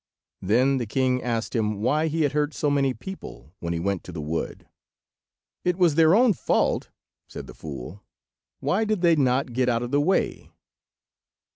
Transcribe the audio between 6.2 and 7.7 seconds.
fault," said the